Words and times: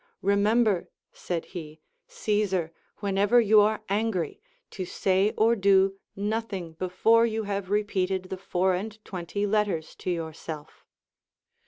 Remember, 0.23 0.89
said 1.13 1.45
he, 1.45 1.79
Caesar, 2.07 2.73
whenever 3.01 3.39
you 3.39 3.61
are 3.61 3.83
angry, 3.87 4.41
to 4.71 4.83
say 4.83 5.31
or 5.37 5.55
do 5.55 5.99
nothing 6.15 6.73
before 6.73 7.27
you 7.27 7.43
have 7.43 7.69
repeated 7.69 8.23
the 8.31 8.37
four 8.39 8.73
and 8.73 8.97
twenty 9.05 9.45
letters 9.45 9.93
to 9.97 10.09
yourself. 10.09 10.83